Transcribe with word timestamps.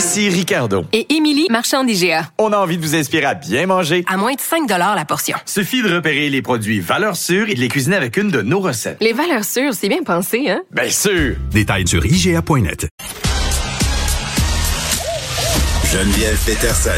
Ici 0.00 0.30
Ricardo. 0.30 0.86
Et 0.94 1.14
Émilie, 1.14 1.46
marchand 1.50 1.84
d'IGA. 1.84 2.30
On 2.38 2.54
a 2.54 2.56
envie 2.56 2.78
de 2.78 2.82
vous 2.82 2.94
inspirer 2.94 3.26
à 3.26 3.34
bien 3.34 3.66
manger. 3.66 4.02
À 4.08 4.16
moins 4.16 4.32
de 4.32 4.40
5 4.40 4.66
la 4.66 5.04
portion. 5.04 5.36
Suffit 5.44 5.82
de 5.82 5.94
repérer 5.94 6.30
les 6.30 6.40
produits 6.40 6.80
valeurs 6.80 7.16
sûres 7.16 7.50
et 7.50 7.54
de 7.54 7.60
les 7.60 7.68
cuisiner 7.68 7.96
avec 7.96 8.16
une 8.16 8.30
de 8.30 8.40
nos 8.40 8.60
recettes. 8.60 8.96
Les 9.02 9.12
valeurs 9.12 9.44
sûres, 9.44 9.74
c'est 9.74 9.90
bien 9.90 10.02
pensé, 10.02 10.48
hein? 10.48 10.62
Bien 10.70 10.88
sûr! 10.88 11.36
Détails 11.50 11.86
sur 11.86 12.06
IGA.net. 12.06 12.88
Geneviève 15.92 16.38
Peterson. 16.46 16.90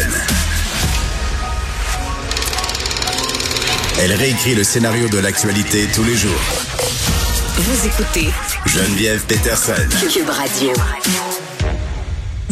Elle 4.00 4.12
réécrit 4.12 4.54
le 4.54 4.62
scénario 4.62 5.08
de 5.08 5.18
l'actualité 5.18 5.88
tous 5.92 6.04
les 6.04 6.14
jours. 6.14 6.40
Vous 7.56 7.84
écoutez 7.84 8.28
Geneviève 8.64 9.24
Peterson. 9.26 9.72
Cube 10.08 10.30
Radio. 10.30 10.72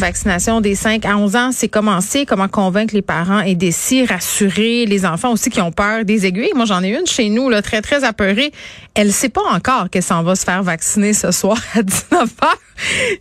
Vaccination 0.01 0.61
des 0.61 0.73
5 0.73 1.05
à 1.05 1.15
11 1.15 1.35
ans, 1.35 1.51
c'est 1.51 1.67
commencé. 1.67 2.25
Comment 2.25 2.47
convaincre 2.47 2.95
les 2.95 3.03
parents 3.03 3.41
et 3.41 3.53
des 3.53 3.71
rassurer 4.09 4.87
les 4.87 5.05
enfants 5.05 5.31
aussi 5.31 5.51
qui 5.51 5.61
ont 5.61 5.71
peur 5.71 6.05
des 6.05 6.25
aiguilles. 6.25 6.53
Moi, 6.55 6.65
j'en 6.65 6.81
ai 6.81 6.89
une 6.89 7.05
chez 7.05 7.29
nous, 7.29 7.49
là, 7.49 7.61
très, 7.61 7.83
très 7.83 8.03
apeurée. 8.03 8.51
Elle 8.95 9.13
sait 9.13 9.29
pas 9.29 9.43
encore 9.51 9.91
qu'elle 9.91 10.01
s'en 10.01 10.23
va 10.23 10.35
se 10.35 10.43
faire 10.43 10.63
vacciner 10.63 11.13
ce 11.13 11.31
soir 11.31 11.61
à 11.75 11.83
19 11.83 12.29
h. 12.41 12.47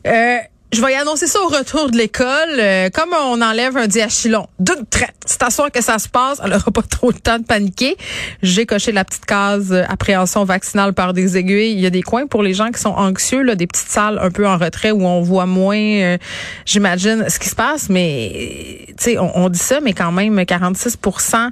Euh, 0.07 0.39
je 0.73 0.81
vais 0.81 0.93
y 0.93 0.95
annoncer 0.95 1.27
ça 1.27 1.41
au 1.43 1.49
retour 1.49 1.91
de 1.91 1.97
l'école. 1.97 2.29
Euh, 2.59 2.91
comme 2.91 3.11
on 3.13 3.43
enlève 3.43 3.77
un 3.77 3.89
diachylon 3.89 4.47
d'une 4.61 4.87
traite, 4.89 5.17
c'est 5.27 5.43
à 5.43 5.51
soir 5.51 5.73
que 5.73 5.83
ça 5.83 5.99
se 5.99 6.09
passe. 6.09 6.41
Elle 6.45 6.51
n'aura 6.51 6.71
pas 6.71 6.83
trop 6.83 7.11
le 7.11 7.19
temps 7.19 7.39
de 7.39 7.45
paniquer. 7.45 7.97
J'ai 8.43 8.67
coché 8.67 8.93
la 8.93 9.05
petite 9.05 9.27
case 9.27 9.73
euh, 9.73 9.83
appréhension 9.89 10.45
vaccinale 10.45 10.93
par 10.93 11.13
des 11.13 11.37
aiguilles. 11.37 11.73
Il 11.73 11.81
y 11.81 11.87
a 11.87 11.91
des 11.91 12.03
coins 12.03 12.29
pour 12.29 12.45
les 12.45 12.55
gens 12.55 12.71
qui 12.71 12.81
sont 12.81 12.91
anxieux, 12.91 13.43
là, 13.43 13.57
des 13.57 13.67
petites 13.67 13.89
salles 13.89 14.21
un 14.23 14.31
peu 14.31 14.47
en 14.47 14.59
retrait 14.59 14.93
où 14.93 15.05
on 15.05 15.23
voit 15.23 15.47
moins, 15.47 15.77
euh, 15.77 16.19
j'imagine, 16.67 17.25
ce 17.29 17.41
qui 17.41 17.49
se 17.49 17.57
passe. 17.57 17.89
Mais, 17.89 18.87
tu 18.91 18.95
sais, 18.99 19.19
on, 19.19 19.37
on, 19.39 19.49
dit 19.49 19.59
ça, 19.59 19.81
mais 19.81 19.93
quand 19.93 20.13
même, 20.13 20.39
46% 20.39 21.51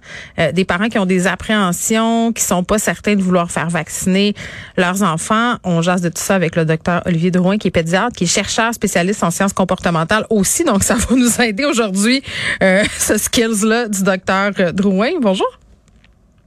des 0.53 0.65
parents 0.65 0.89
qui 0.89 0.99
ont 0.99 1.07
des 1.07 1.27
appréhensions, 1.27 2.33
qui 2.33 2.45
sont 2.45 2.63
pas 2.63 2.79
certains 2.79 3.17
de 3.17 3.23
vouloir 3.23 3.51
faire 3.51 3.69
vacciner 3.69 4.35
leurs 4.77 5.03
enfants. 5.03 5.57
On 5.65 5.83
jase 5.83 6.03
de 6.03 6.09
tout 6.09 6.23
ça 6.23 6.37
avec 6.37 6.55
le 6.55 6.65
docteur 6.65 7.03
Olivier 7.07 7.33
Drouin, 7.33 7.59
qui 7.59 7.69
est 7.69 7.73
pédiatre, 7.73 8.15
qui 8.17 8.25
est 8.25 8.29
chercheur 8.29 8.73
spécialiste 8.73 9.08
en 9.23 9.31
sciences 9.31 9.53
comportementales 9.53 10.27
aussi. 10.31 10.65
Donc, 10.65 10.83
ça 10.83 10.95
va 10.95 11.17
nous 11.17 11.41
aider 11.41 11.65
aujourd'hui, 11.65 12.23
euh, 12.63 12.85
ce 12.99 13.19
skills-là 13.19 13.89
du 13.89 14.03
docteur 14.03 14.53
euh, 14.59 14.73
Drouin. 14.73 15.13
Bonjour. 15.21 15.49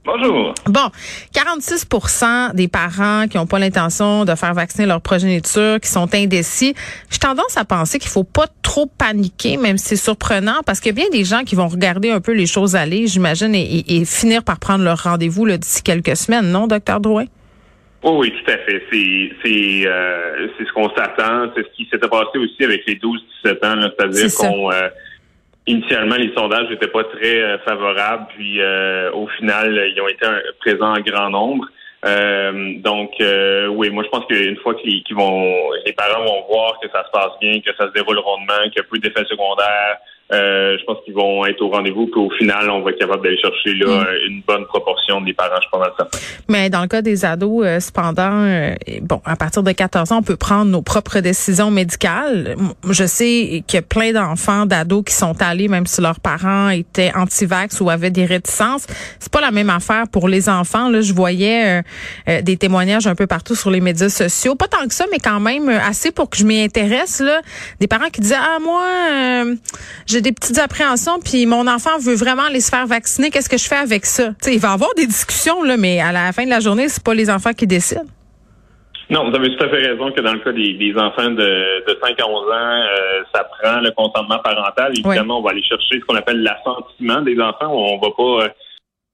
Bonjour. 0.04 0.52
Bon, 0.66 0.90
46 1.32 1.86
des 2.54 2.66
parents 2.66 3.28
qui 3.28 3.36
n'ont 3.36 3.46
pas 3.46 3.60
l'intention 3.60 4.24
de 4.24 4.34
faire 4.34 4.52
vacciner 4.52 4.84
leur 4.84 5.00
progéniture, 5.00 5.78
qui 5.80 5.88
sont 5.88 6.12
indécis. 6.12 6.74
J'ai 7.08 7.18
tendance 7.20 7.56
à 7.56 7.64
penser 7.64 8.00
qu'il 8.00 8.10
faut 8.10 8.24
pas 8.24 8.46
trop 8.62 8.86
paniquer, 8.86 9.56
même 9.56 9.78
si 9.78 9.90
c'est 9.90 9.96
surprenant, 9.96 10.60
parce 10.66 10.80
qu'il 10.80 10.88
y 10.88 11.00
a 11.00 11.06
bien 11.06 11.10
des 11.12 11.24
gens 11.24 11.44
qui 11.44 11.54
vont 11.54 11.68
regarder 11.68 12.10
un 12.10 12.20
peu 12.20 12.32
les 12.32 12.46
choses 12.46 12.74
aller, 12.74 13.06
j'imagine, 13.06 13.54
et, 13.54 14.04
finir 14.04 14.42
par 14.42 14.58
prendre 14.58 14.82
leur 14.82 15.04
rendez-vous 15.04 15.48
d'ici 15.56 15.82
quelques 15.84 16.16
semaines, 16.16 16.50
non, 16.50 16.66
docteur 16.66 16.98
Drouin? 16.98 17.26
Oh 18.04 18.18
oui, 18.18 18.32
tout 18.32 18.50
à 18.50 18.58
fait. 18.58 18.82
C'est 18.90 19.32
c'est 19.44 19.86
euh, 19.86 20.48
c'est 20.58 20.66
ce 20.66 20.72
qu'on 20.72 20.90
s'attend. 20.90 21.52
C'est 21.54 21.62
ce 21.62 21.72
qui 21.76 21.88
s'était 21.90 22.08
passé 22.08 22.36
aussi 22.36 22.64
avec 22.64 22.84
les 22.86 22.96
12-17 22.96 23.64
ans, 23.64 23.90
c'est-à-dire 23.96 24.28
qu'on 24.36 24.72
euh, 24.72 24.88
initialement 25.68 26.16
les 26.16 26.32
sondages 26.34 26.68
n'étaient 26.68 26.88
pas 26.88 27.04
très 27.04 27.40
euh, 27.40 27.58
favorables, 27.60 28.26
puis 28.36 28.60
au 29.12 29.28
final 29.38 29.92
ils 29.94 30.00
ont 30.00 30.08
été 30.08 30.26
présents 30.58 30.94
en 30.94 31.00
grand 31.00 31.30
nombre. 31.30 31.66
donc 32.82 33.12
oui, 33.20 33.90
moi 33.90 34.02
je 34.02 34.08
pense 34.08 34.26
qu'une 34.26 34.56
fois 34.56 34.74
que 34.74 34.80
les, 34.84 35.04
vont 35.12 35.70
les 35.86 35.92
parents 35.92 36.24
vont 36.24 36.44
voir 36.48 36.80
que 36.82 36.88
ça 36.88 37.04
se 37.04 37.10
passe 37.12 37.38
bien, 37.40 37.60
que 37.60 37.70
ça 37.78 37.86
se 37.86 37.92
déroule 37.92 38.18
rondement, 38.18 38.64
qu'il 38.64 38.78
y 38.78 38.80
a 38.80 38.84
peu 38.90 38.98
d'effets 38.98 39.26
secondaires, 39.26 39.98
euh, 40.32 40.78
je 40.78 40.84
pense 40.84 40.96
qu'ils 41.04 41.14
vont 41.14 41.44
être 41.44 41.60
au 41.60 41.68
rendez-vous, 41.68 42.06
qu'au 42.06 42.30
final, 42.30 42.70
on 42.70 42.80
va 42.80 42.92
être 42.92 42.98
capable 42.98 43.22
d'aller 43.22 43.38
chercher 43.38 43.74
là, 43.74 44.02
mm. 44.02 44.28
une 44.28 44.42
bonne 44.46 44.64
proportion 44.64 45.20
des 45.20 45.34
parents, 45.34 45.60
je 45.62 45.68
pense. 45.68 45.86
Mais 46.48 46.70
dans 46.70 46.80
le 46.80 46.88
cas 46.88 47.02
des 47.02 47.24
ados, 47.24 47.66
euh, 47.66 47.80
cependant, 47.80 48.32
euh, 48.32 48.74
bon, 49.02 49.20
à 49.26 49.36
partir 49.36 49.62
de 49.62 49.72
14 49.72 50.12
ans, 50.12 50.18
on 50.18 50.22
peut 50.22 50.36
prendre 50.36 50.70
nos 50.70 50.80
propres 50.80 51.20
décisions 51.20 51.70
médicales. 51.70 52.56
Je 52.88 53.04
sais 53.04 53.62
qu'il 53.66 53.76
y 53.76 53.78
a 53.78 53.82
plein 53.82 54.12
d'enfants, 54.12 54.64
d'ados 54.64 55.04
qui 55.04 55.14
sont 55.14 55.36
allés, 55.42 55.68
même 55.68 55.86
si 55.86 56.00
leurs 56.00 56.20
parents 56.20 56.70
étaient 56.70 57.12
anti-vax 57.14 57.80
ou 57.82 57.90
avaient 57.90 58.10
des 58.10 58.24
réticences. 58.24 58.86
C'est 59.18 59.32
pas 59.32 59.42
la 59.42 59.50
même 59.50 59.70
affaire 59.70 60.04
pour 60.10 60.28
les 60.28 60.48
enfants. 60.48 60.88
Là, 60.88 61.02
je 61.02 61.12
voyais 61.12 61.82
des 62.42 62.56
témoignages 62.56 63.06
un 63.06 63.14
peu 63.14 63.26
partout 63.26 63.54
sur 63.54 63.70
les 63.70 63.80
médias 63.80 64.08
sociaux. 64.08 64.54
Pas 64.54 64.68
tant 64.68 64.86
que 64.86 64.94
ça, 64.94 65.04
mais 65.10 65.18
quand 65.18 65.40
même 65.40 65.68
assez 65.68 66.10
pour 66.10 66.30
que 66.30 66.38
je 66.38 66.44
m'y 66.44 66.62
intéresse. 66.62 67.20
Là, 67.20 67.40
des 67.80 67.86
parents 67.86 68.08
qui 68.08 68.20
disaient, 68.20 68.34
ah 68.38 68.58
moi, 68.60 69.54
j'ai 70.06 70.21
des 70.22 70.32
petites 70.32 70.58
appréhensions, 70.58 71.18
puis 71.20 71.46
mon 71.46 71.66
enfant 71.66 71.98
veut 72.00 72.14
vraiment 72.14 72.44
aller 72.44 72.60
se 72.60 72.70
faire 72.70 72.86
vacciner. 72.86 73.30
Qu'est-ce 73.30 73.48
que 73.48 73.58
je 73.58 73.68
fais 73.68 73.76
avec 73.76 74.06
ça? 74.06 74.30
il 74.46 74.58
va 74.58 74.70
y 74.70 74.72
avoir 74.72 74.94
des 74.96 75.06
discussions, 75.06 75.62
là, 75.62 75.76
mais 75.76 76.00
à 76.00 76.12
la 76.12 76.32
fin 76.32 76.44
de 76.44 76.50
la 76.50 76.60
journée, 76.60 76.88
c'est 76.88 77.02
pas 77.02 77.14
les 77.14 77.30
enfants 77.30 77.52
qui 77.52 77.66
décident. 77.66 78.02
Non, 79.10 79.28
vous 79.28 79.36
avez 79.36 79.54
tout 79.54 79.62
à 79.62 79.68
fait 79.68 79.86
raison 79.88 80.10
que 80.10 80.22
dans 80.22 80.32
le 80.32 80.38
cas 80.38 80.52
des, 80.52 80.94
enfants 80.96 81.30
de, 81.30 81.84
de 81.86 81.98
5 82.00 82.18
à 82.18 82.26
11 82.26 82.50
ans, 82.50 82.50
euh, 82.50 83.22
ça 83.34 83.44
prend 83.44 83.80
le 83.80 83.90
consentement 83.90 84.38
parental. 84.38 84.92
Évidemment, 84.96 85.40
on 85.40 85.42
va 85.42 85.50
aller 85.50 85.62
chercher 85.62 86.00
ce 86.00 86.04
qu'on 86.06 86.16
appelle 86.16 86.42
l'assentiment 86.42 87.20
des 87.20 87.38
enfants. 87.38 87.70
On 87.70 87.98
va 87.98 88.08
pas... 88.16 88.54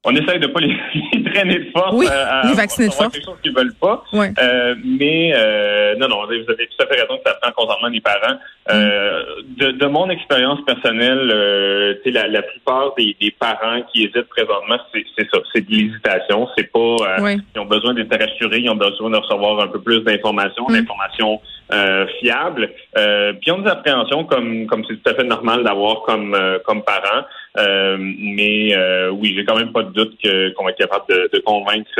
Euh, 0.05 0.11
on 0.11 0.15
essaye 0.15 0.39
de 0.39 0.47
pas 0.47 0.59
les, 0.61 0.75
traîner 1.31 1.59
de 1.59 1.71
force 1.71 1.93
oui, 1.93 2.07
à, 2.07 2.47
les 2.47 2.53
vacciner 2.53 2.87
de 2.87 2.93
force. 2.93 3.09
quelque 3.09 3.25
chose 3.25 3.37
qu'ils 3.41 3.53
veulent 3.53 3.75
pas. 3.75 4.03
Euh, 4.13 4.75
mais 4.83 5.33
euh, 5.35 5.95
non, 5.97 6.07
non, 6.07 6.25
vous 6.25 6.31
avez 6.31 6.67
tout 6.67 6.83
à 6.83 6.87
fait 6.87 7.01
raison 7.01 7.17
que 7.17 7.29
ça 7.29 7.35
prend 7.41 7.51
consentement 7.51 7.89
des 7.89 8.01
parents. 8.01 8.37
Euh, 8.71 9.23
de, 9.57 9.71
de, 9.71 9.85
mon 9.87 10.09
expérience 10.09 10.59
personnelle, 10.65 11.31
euh, 11.33 11.95
la, 12.05 12.27
la 12.27 12.41
plupart 12.43 12.93
des, 12.95 13.15
des, 13.19 13.31
parents 13.31 13.81
qui 13.91 14.03
hésitent 14.03 14.29
présentement, 14.29 14.77
c'est 14.93 15.29
ça, 15.31 15.39
c'est 15.53 15.67
de 15.67 15.71
l'hésitation. 15.71 16.47
C'est 16.57 16.71
pas 16.71 16.79
euh, 16.79 17.37
ils 17.55 17.59
ont 17.59 17.65
besoin 17.65 17.93
d'être 17.93 18.17
rassurés, 18.17 18.59
ils 18.59 18.69
ont 18.69 18.75
besoin 18.75 19.09
de 19.09 19.17
recevoir 19.17 19.59
un 19.61 19.67
peu 19.67 19.81
plus 19.81 20.01
d'informations, 20.01 20.65
mm. 20.69 20.73
d'informations 20.73 21.41
euh, 21.71 22.05
fiables. 22.19 22.69
Euh, 22.97 23.33
puis 23.39 23.51
ont 23.51 23.59
des 23.59 23.69
appréhensions 23.69 24.25
comme 24.25 24.67
comme 24.67 24.83
c'est 24.87 24.95
tout 24.95 25.09
à 25.09 25.13
fait 25.13 25.23
normal 25.23 25.63
d'avoir 25.63 26.03
comme 26.03 26.37
comme 26.65 26.83
parents. 26.83 27.25
mais 27.57 28.75
oui, 29.11 29.33
j'ai 29.35 29.45
quand 29.45 29.57
même 29.57 29.71
pas 29.71 29.83
de 29.83 29.91
doute 29.91 30.17
qu'on 30.55 30.63
va 30.63 30.71
être 30.71 30.77
capable 30.77 31.05
de, 31.09 31.29
de 31.33 31.39
convaincre 31.39 31.91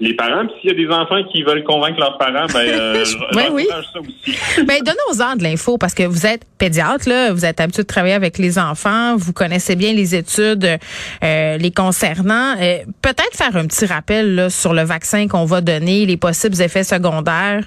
les 0.00 0.14
parents. 0.14 0.46
Puis 0.46 0.54
s'il 0.60 0.70
y 0.70 0.72
a 0.72 0.86
des 0.86 0.94
enfants 0.94 1.22
qui 1.32 1.42
veulent 1.42 1.64
convaincre 1.64 1.98
leurs 1.98 2.18
parents, 2.18 2.46
ben 2.52 2.68
euh, 2.68 3.04
oui, 3.34 3.42
oui. 3.52 3.66
ça 3.68 4.00
aussi. 4.00 4.64
ben 4.64 4.78
donnez-aux-en 4.84 5.36
de 5.36 5.42
l'info 5.42 5.76
parce 5.76 5.94
que 5.94 6.04
vous 6.04 6.26
êtes 6.26 6.42
pédiatre, 6.58 7.08
là, 7.08 7.32
vous 7.32 7.44
êtes 7.44 7.60
habitué 7.60 7.82
de 7.82 7.88
travailler 7.88 8.14
avec 8.14 8.38
les 8.38 8.58
enfants, 8.58 9.16
vous 9.16 9.32
connaissez 9.32 9.74
bien 9.74 9.92
les 9.92 10.14
études 10.14 10.78
euh, 11.24 11.56
les 11.56 11.70
concernant. 11.72 12.54
Euh, 12.60 12.78
peut-être 13.02 13.34
faire 13.34 13.56
un 13.56 13.66
petit 13.66 13.86
rappel 13.86 14.34
là, 14.34 14.50
sur 14.50 14.72
le 14.72 14.82
vaccin 14.82 15.26
qu'on 15.26 15.44
va 15.44 15.60
donner, 15.60 16.06
les 16.06 16.16
possibles 16.16 16.60
effets 16.62 16.84
secondaires. 16.84 17.64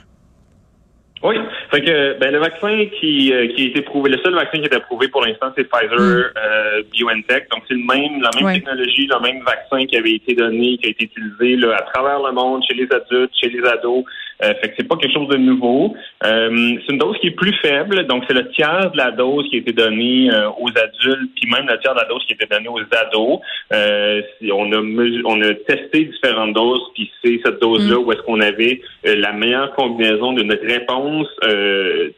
Oui, 1.24 1.36
fait 1.70 1.82
que 1.82 2.18
ben, 2.20 2.32
le 2.32 2.40
vaccin 2.40 2.86
qui, 3.00 3.32
euh, 3.32 3.48
qui 3.54 3.64
a 3.64 3.68
été 3.68 3.82
prouvé, 3.82 4.10
le 4.10 4.18
seul 4.24 4.34
vaccin 4.34 4.58
qui 4.58 4.64
a 4.64 4.66
été 4.68 4.76
approuvé 4.76 5.08
pour 5.08 5.24
l'instant, 5.24 5.52
c'est 5.56 5.70
Pfizer 5.70 6.00
mm. 6.00 6.32
euh, 6.36 6.84
BioNTech. 6.92 7.48
Donc 7.52 7.64
c'est 7.68 7.76
le 7.76 7.86
même, 7.86 8.22
la 8.22 8.32
même 8.42 8.56
technologie, 8.56 9.08
le 9.08 9.20
même 9.20 9.44
vaccin 9.44 9.86
qui 9.86 9.98
avait 9.98 10.14
été 10.14 10.34
donné, 10.34 10.78
qui 10.78 10.88
a 10.88 10.90
été 10.90 11.06
utilisé 11.06 11.58
là, 11.58 11.76
à 11.78 11.82
travers 11.94 12.20
le 12.20 12.32
monde, 12.32 12.64
chez 12.68 12.74
les 12.74 12.88
adultes, 12.92 13.32
chez 13.40 13.50
les 13.50 13.64
ados. 13.64 14.04
Euh, 14.44 14.54
fait 14.56 14.70
que 14.70 14.74
c'est 14.78 14.88
pas 14.88 14.96
quelque 14.98 15.14
chose 15.14 15.30
de 15.30 15.38
nouveau. 15.38 15.94
Euh, 16.24 16.78
c'est 16.82 16.94
une 16.94 16.98
dose 16.98 17.18
qui 17.20 17.28
est 17.28 17.32
plus 17.36 17.54
faible, 17.62 18.08
donc 18.08 18.24
c'est 18.28 18.34
le 18.34 18.50
tiers 18.50 18.92
de 18.92 18.98
la 18.98 19.12
dose 19.12 19.48
qui 19.50 19.58
a 19.58 19.60
été 19.60 19.72
donnée 19.72 20.32
euh, 20.32 20.50
aux 20.60 20.70
adultes, 20.70 21.32
puis 21.36 21.50
même 21.50 21.68
le 21.68 21.80
tiers 21.80 21.94
de 21.94 22.00
la 22.00 22.06
dose 22.06 22.24
qui 22.26 22.34
a 22.34 22.36
été 22.36 22.48
donnée 22.48 22.68
aux 22.68 22.80
ados. 22.80 23.40
on 23.72 24.72
a 24.72 24.82
on 25.26 25.42
a 25.42 25.54
testé 25.54 26.06
différentes 26.06 26.54
doses, 26.54 26.82
puis 26.96 27.12
c'est 27.24 27.40
cette 27.46 27.62
dose-là 27.62 27.98
mm. 27.98 28.04
où 28.04 28.12
est-ce 28.12 28.22
qu'on 28.24 28.42
avait 28.42 28.82
la 29.04 29.32
meilleure 29.34 29.74
combinaison 29.76 30.34
de 30.34 30.44
notre 30.44 30.66
réponse 30.66 31.28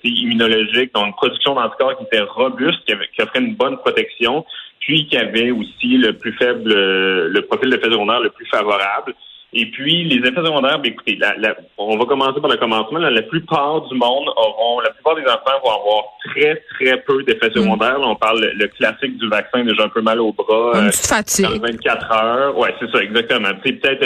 immunologique, 0.04 0.94
donc 0.94 1.08
une 1.08 1.14
production 1.14 1.56
d'anticorps 1.56 1.98
qui 1.98 2.06
était 2.06 2.22
robuste, 2.22 2.80
qui, 2.86 2.94
avait, 2.94 3.10
qui 3.14 3.22
offrait 3.22 3.40
une 3.40 3.56
bonne 3.56 3.78
protection, 3.78 4.46
puis 4.80 5.08
qui 5.08 5.18
avait 5.18 5.52
aussi 5.52 5.98
le 5.98 6.14
plus 6.14 6.34
faible, 6.34 6.74
le 6.74 7.42
profil 7.42 7.70
de 7.70 7.82
secondaire 7.82 8.22
le 8.22 8.30
plus 8.30 8.46
favorable. 8.46 9.14
Et 9.56 9.68
puis, 9.68 10.04
les 10.06 10.18
effets 10.18 10.36
secondaires, 10.44 10.80
ben, 10.80 10.92
écoutez, 10.92 11.16
la, 11.20 11.36
la- 11.38 11.56
on 11.78 11.96
va 11.98 12.06
commencer 12.06 12.42
par 12.42 12.50
le 12.50 12.58
commencement. 12.58 12.98
là. 13.00 13.12
la 13.12 13.22
plupart 13.22 13.82
du 13.88 13.96
monde 13.96 14.28
auront, 14.36 14.80
la 14.80 14.90
plupart 14.90 15.16
des 15.16 15.22
enfants 15.24 15.60
vont 15.64 15.70
avoir 15.72 16.04
très, 16.26 16.56
très 16.76 16.98
peu 17.04 17.22
d'effets 17.24 17.50
Mm. 17.50 17.62
secondaires. 17.62 18.00
Là, 18.00 18.08
on 18.08 18.16
parle 18.16 18.42
le, 18.42 18.52
le 18.54 18.68
classique 18.68 19.18
du 19.18 19.30
vaccin, 19.30 19.64
déjà 19.64 19.84
un 19.84 19.90
peu 19.90 20.02
mal 20.02 20.20
au 20.22 20.34
bras. 20.34 20.72
Une 20.80 20.88
euh, 20.88 20.90
petite 20.90 21.10
dans 21.10 21.16
fatigue. 21.18 21.62
24 21.62 22.12
heures. 22.12 22.58
Ouais, 22.58 22.74
c'est 22.80 22.90
ça, 22.92 23.04
exactement. 23.04 23.50
C'est 23.64 23.74
peut-être 23.74 24.04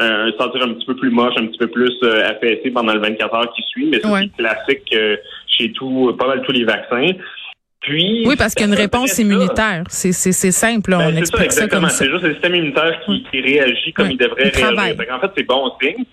euh, 0.00 0.26
un 0.28 0.32
sentir 0.38 0.62
un 0.62 0.72
petit 0.74 0.86
peu 0.86 0.96
plus 0.96 1.10
moche, 1.10 1.34
un 1.36 1.46
petit 1.46 1.58
peu 1.58 1.68
plus 1.68 1.92
euh, 2.02 2.28
affaissé 2.30 2.70
pendant 2.70 2.94
le 2.94 3.00
24 3.00 3.34
heures 3.34 3.52
qui 3.54 3.62
suit, 3.64 3.86
mais 3.90 4.00
ça, 4.00 4.10
Ouais. 4.10 4.20
c'est 4.36 4.42
classique 4.42 4.94
euh, 4.94 5.16
chez 5.46 5.72
tout, 5.72 6.14
pas 6.18 6.26
mal 6.26 6.42
tous 6.42 6.52
les 6.52 6.64
vaccins. 6.64 7.10
Puis, 7.86 8.24
Oui, 8.26 8.34
parce 8.36 8.52
qu'il 8.54 8.66
y 8.66 8.68
a 8.70 8.72
une 8.72 8.78
réponse 8.80 9.16
immunitaire. 9.18 9.84
C'est 9.88 10.12
simple, 10.12 10.90
là, 10.90 10.98
ben, 10.98 11.06
on 11.08 11.12
ça, 11.12 11.18
explique 11.20 11.52
ça, 11.52 11.68
comme 11.68 11.84
ça. 11.88 11.90
C'est 12.04 12.10
juste 12.10 12.24
le 12.24 12.32
système 12.32 12.54
immunitaire 12.56 13.00
qui, 13.06 13.22
qui 13.30 13.40
réagit 13.40 13.92
comme 13.92 14.10
il 14.10 14.16
devrait 14.18 14.50
Il 14.54 14.64
réagir. 14.64 15.06
Qu'en 15.08 15.20
fait, 15.20 15.30
c'est 15.36 15.44
bon 15.46 15.70
signe. 15.80 16.04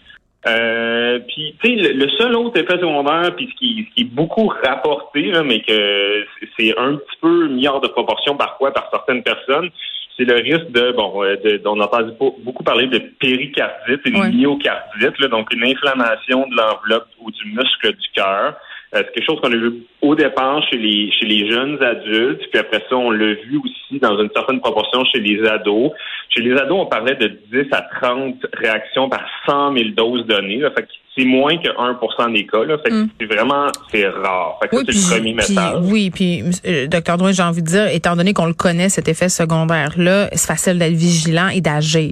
Euh, 0.46 1.20
puis, 1.28 1.56
tu 1.64 1.70
sais, 1.70 1.76
le, 1.94 2.06
le 2.06 2.10
seul 2.12 2.36
autre 2.36 2.60
effet 2.60 2.74
secondaire, 2.78 3.34
puis 3.36 3.50
ce 3.52 3.58
qui, 3.58 3.88
ce 3.90 3.96
qui 3.96 4.02
est 4.02 4.14
beaucoup 4.14 4.48
rapporté, 4.48 5.32
là, 5.32 5.42
mais 5.42 5.62
que 5.62 6.26
c'est- 6.58 6.78
un 6.78 6.96
petit 6.96 7.18
peu 7.22 7.48
mis 7.48 7.66
hors 7.68 7.80
de 7.82 7.88
proportion 7.88 8.36
parfois 8.36 8.72
par 8.74 8.90
certaines 8.92 9.24
personnes, 9.24 9.70
c'est 10.18 10.26
le 10.26 10.36
risque 10.36 10.70
de, 10.72 10.92
bon, 10.92 11.24
euh, 11.24 11.38
de, 11.38 11.62
on 11.66 11.80
entend 11.80 12.02
beaucoup 12.44 12.64
parler 12.64 12.88
de 12.88 13.00
péricardite 13.20 14.02
et 14.06 14.12
de 14.12 14.18
myocardite, 14.36 15.18
là, 15.20 15.28
donc 15.30 15.52
une 15.54 15.64
inflammation 15.64 16.46
de 16.48 16.56
l'enveloppe 16.56 17.08
ou 17.22 17.32
du 17.32 17.46
muscle 17.46 17.94
du 17.94 18.08
cœur. 18.14 18.54
Euh, 18.96 19.02
c'est 19.06 19.14
quelque 19.14 19.26
chose 19.26 19.40
qu'on 19.42 19.52
a 19.52 19.56
vu 19.56 19.74
au 20.02 20.14
départ 20.16 20.62
chez 20.70 20.78
les 20.78 21.12
chez 21.12 21.26
les 21.26 21.50
jeunes 21.50 21.82
adultes, 21.84 22.42
puis 22.52 22.60
après 22.60 22.84
ça, 22.90 22.96
on 22.96 23.10
l'a 23.12 23.34
vu 23.34 23.58
aussi 23.64 24.00
dans 24.00 24.20
une 24.22 24.30
certaine 24.36 24.60
proportion 24.60 25.04
chez 25.06 25.20
les 25.20 25.44
ados. 25.48 25.92
Chez 26.30 26.42
les 26.42 26.54
ados, 26.54 26.78
on 26.82 26.86
parlait 26.86 27.16
de 27.16 27.28
10 27.52 27.68
à 27.72 27.82
30 28.02 28.36
réactions 28.54 29.10
par 29.10 29.24
100 29.48 29.74
000 29.78 29.90
doses 29.96 30.26
données. 30.28 30.58
Là, 30.58 30.72
fait 30.72 30.84
que 30.84 30.88
c'est 31.18 31.26
moins 31.26 31.58
que 31.58 31.70
1 31.70 32.30
des 32.32 32.46
cas. 32.46 32.64
Là, 32.64 32.78
fait 32.80 32.90
que 32.90 32.96
Mm. 33.04 33.10
c'est 33.20 33.26
vraiment 33.34 33.68
c'est 33.92 34.08
rare. 34.08 34.58
Fait 34.62 34.68
que 34.70 34.76
Oui, 34.78 34.84
ça, 34.86 34.92
c'est 34.94 35.16
le 35.16 35.20
premier 35.22 35.34
message. 35.34 35.74
oui, 35.84 36.10
puis 36.10 36.44
euh, 36.68 36.88
docteur 36.88 37.18
Drouin, 37.18 37.32
j'ai 37.32 37.44
envie 37.44 37.62
de 37.62 37.68
dire, 37.68 37.88
étant 37.88 38.16
donné 38.16 38.34
qu'on 38.34 38.46
le 38.48 38.54
connaît, 38.54 38.90
cet 38.90 39.08
effet 39.08 39.30
secondaire-là, 39.30 40.30
c'est 40.34 40.48
facile 40.48 40.78
d'être 40.80 40.94
vigilant 40.94 41.50
et 41.50 41.62
d'agir. 41.62 42.12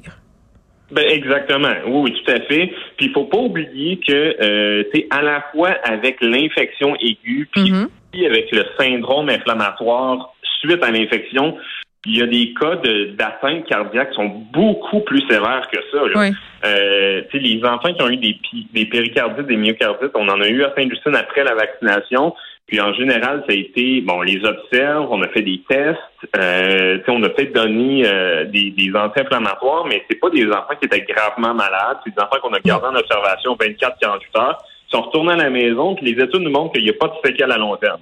Ben 0.91 1.05
exactement. 1.09 1.73
Oui, 1.85 2.11
oui, 2.11 2.21
tout 2.23 2.31
à 2.31 2.41
fait. 2.41 2.67
Puis 2.97 3.07
il 3.07 3.11
faut 3.11 3.25
pas 3.25 3.37
oublier 3.37 3.97
que 4.05 4.35
euh, 4.41 4.83
tu 4.93 5.01
sais, 5.01 5.07
à 5.09 5.21
la 5.21 5.43
fois 5.51 5.69
avec 5.83 6.17
l'infection 6.21 6.95
aiguë, 6.97 7.47
puis 7.51 7.71
Mhm. 7.71 7.87
aussi 8.13 8.25
avec 8.25 8.51
le 8.51 8.63
syndrome 8.79 9.29
inflammatoire 9.29 10.33
suite 10.59 10.83
à 10.83 10.91
l'infection, 10.91 11.57
il 12.05 12.17
y 12.17 12.21
a 12.21 12.25
des 12.27 12.53
cas 12.59 12.75
de- 12.77 13.11
d'atteinte 13.15 13.65
cardiaque 13.67 14.09
qui 14.09 14.15
sont 14.15 14.43
beaucoup 14.51 15.01
plus 15.01 15.21
sévères 15.29 15.67
que 15.71 15.79
ça. 15.91 15.97
Là. 16.07 16.13
Oui. 16.15 16.35
Euh, 16.65 17.21
tu 17.31 17.37
sais, 17.37 17.43
les 17.43 17.63
enfants 17.63 17.93
qui 17.93 18.01
ont 18.01 18.09
eu 18.09 18.17
des, 18.17 18.37
des 18.73 18.85
péricardites, 18.85 19.45
des 19.47 19.55
myocardites, 19.57 20.11
on 20.15 20.27
en 20.27 20.41
a 20.41 20.47
eu 20.47 20.63
à 20.63 20.73
Sainte-Justine 20.75 21.15
après 21.15 21.43
la 21.43 21.53
vaccination. 21.55 22.35
Puis 22.71 22.79
en 22.79 22.93
général, 22.93 23.43
ça 23.45 23.53
a 23.53 23.53
été, 23.53 23.99
bon, 23.99 24.19
on 24.19 24.21
les 24.21 24.39
observe, 24.45 25.11
on 25.11 25.21
a 25.21 25.27
fait 25.27 25.41
des 25.41 25.59
tests, 25.67 25.99
euh, 26.37 26.99
on 27.09 27.21
a 27.21 27.27
peut-être 27.27 27.53
donné 27.53 28.07
euh, 28.07 28.45
des, 28.45 28.71
des 28.71 28.95
anti-inflammatoires, 28.95 29.85
mais 29.87 30.01
c'est 30.09 30.17
pas 30.17 30.29
des 30.29 30.47
enfants 30.47 30.75
qui 30.79 30.85
étaient 30.85 31.01
gravement 31.01 31.53
malades, 31.53 31.97
c'est 32.05 32.15
des 32.15 32.21
enfants 32.21 32.37
qu'on 32.41 32.53
a 32.53 32.61
gardés 32.61 32.87
en 32.87 32.95
observation 32.95 33.57
24-48 33.57 34.39
heures, 34.39 34.57
qui 34.87 34.95
sont 34.95 35.01
retournés 35.01 35.33
à 35.33 35.35
la 35.35 35.49
maison, 35.49 35.95
puis 35.95 36.13
les 36.13 36.23
études 36.23 36.43
nous 36.43 36.49
montrent 36.49 36.71
qu'il 36.71 36.85
n'y 36.85 36.91
a 36.91 36.93
pas 36.93 37.09
de 37.09 37.15
séquelles 37.25 37.51
à 37.51 37.57
long 37.57 37.75
terme. 37.75 37.99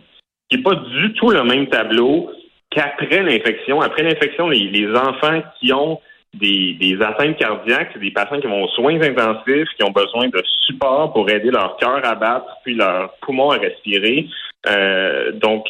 Ce 0.52 0.58
n'est 0.58 0.62
pas 0.62 0.76
du 0.76 1.14
tout 1.14 1.32
le 1.32 1.44
même 1.44 1.66
tableau 1.70 2.30
qu'après 2.70 3.24
l'infection. 3.24 3.82
Après 3.82 4.04
l'infection, 4.04 4.50
les, 4.50 4.70
les 4.70 4.96
enfants 4.96 5.42
qui 5.60 5.74
ont 5.74 6.00
des, 6.36 6.76
des 6.80 7.02
atteintes 7.02 7.38
cardiaques, 7.38 7.90
c'est 7.94 8.00
des 8.00 8.12
patients 8.12 8.40
qui 8.40 8.46
vont 8.46 8.66
aux 8.66 8.70
soins 8.70 9.02
intensifs, 9.02 9.70
qui 9.76 9.84
ont 9.84 9.90
besoin 9.90 10.28
de 10.30 10.44
support 10.68 11.12
pour 11.12 11.28
aider 11.28 11.50
leur 11.50 11.76
cœur 11.78 12.06
à 12.06 12.14
battre, 12.14 12.56
puis 12.64 12.76
leur 12.76 13.16
poumon 13.22 13.50
à 13.50 13.58
respirer. 13.58 14.28
Euh, 14.68 15.32
donc, 15.34 15.66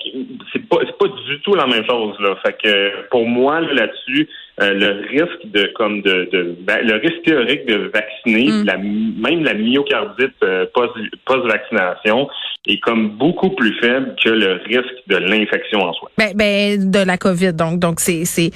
c'est 0.52 0.68
pas 0.68 0.78
c'est 0.86 0.98
pas 0.98 1.08
du 1.08 1.40
tout 1.42 1.54
la 1.54 1.68
même 1.68 1.86
chose 1.88 2.16
là. 2.20 2.36
Fait 2.44 2.58
que 2.64 3.08
pour 3.10 3.28
moi 3.28 3.62
là, 3.62 3.74
là-dessus, 3.74 4.28
euh, 4.62 4.74
le 4.74 5.08
risque 5.10 5.52
de 5.52 5.72
comme 5.76 6.02
de, 6.02 6.28
de 6.32 6.56
ben, 6.62 6.80
le 6.86 6.96
risque 6.96 7.22
théorique 7.24 7.66
de 7.68 7.92
vacciner, 7.94 8.50
Mm. 8.50 8.66
la, 8.66 8.78
même 8.78 9.44
la 9.44 9.54
myocardite 9.54 10.34
euh, 10.44 10.66
post 10.74 10.94
post 11.26 11.46
vaccination 11.46 12.28
est 12.68 12.80
comme 12.80 13.10
beaucoup 13.18 13.50
plus 13.52 13.74
faible 13.80 14.16
que 14.24 14.30
le 14.30 14.62
risque 14.66 15.08
de 15.08 15.18
l'infection 15.18 15.80
en 15.82 15.94
soi. 15.94 16.12
Ben, 16.18 16.34
ben, 16.36 16.92
de 16.92 17.00
la 17.00 17.18
COVID. 17.18 17.54
Donc, 17.54 17.80
donc 17.80 18.00
c'est, 18.00 18.26
c'est, 18.26 18.52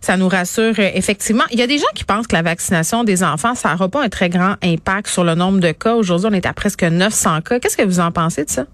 ça 0.00 0.16
nous 0.16 0.28
rassure 0.28 0.74
euh, 0.78 0.90
effectivement. 0.94 1.44
Il 1.52 1.58
y 1.58 1.62
a 1.62 1.66
des 1.66 1.78
gens 1.78 1.92
qui 1.94 2.04
pensent 2.04 2.26
que 2.26 2.34
la 2.34 2.42
vaccination 2.42 3.04
des 3.04 3.22
enfants, 3.22 3.54
ça 3.54 3.72
n'aura 3.72 3.88
pas 3.88 4.02
un 4.02 4.08
très 4.08 4.28
grand 4.28 4.54
impact 4.62 5.08
sur 5.08 5.24
le 5.24 5.34
nombre 5.34 5.60
de 5.60 5.72
cas. 5.72 5.94
Aujourd'hui, 5.94 6.28
on 6.30 6.34
est 6.34 6.46
à 6.46 6.52
presque 6.52 6.82
900 6.82 7.40
cas. 7.42 7.60
Qu'est-ce 7.60 7.76
que 7.76 7.84
vous 7.84 8.00
en 8.00 8.10
pensez 8.10 8.44
de 8.44 8.50
ça? 8.50 8.64